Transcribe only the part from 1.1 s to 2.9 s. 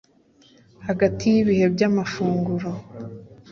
yibihe bya mafunguro